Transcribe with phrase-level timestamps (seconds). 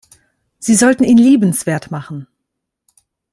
[0.57, 2.25] Sie sollten ihn liebenswert machen.